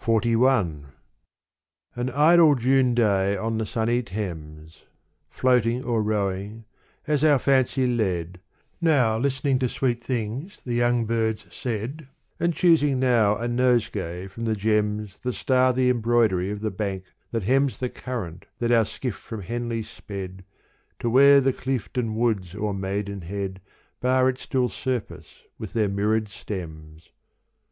[0.00, 0.86] XLI
[1.94, 4.82] An idle June day on the sunny Thames,
[5.28, 6.64] Floating or rowing
[7.06, 8.40] as our fancy led,
[8.80, 12.08] Now listening to sweet things the young birds said
[12.40, 17.04] And choosing now a nosegay from the gems That star the embroidery of the bank
[17.30, 20.44] that hems The current that our skiff from Henley sped
[20.98, 23.60] To where the Cliefden woods o'er Maidenhead
[24.00, 27.10] Bar its still surface with their mirrored stems.